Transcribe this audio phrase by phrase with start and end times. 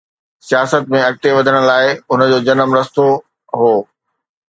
[0.47, 3.07] سياست ۾ اڳتي وڌڻ لاءِ هن جو جنم رستو
[3.57, 3.73] هو.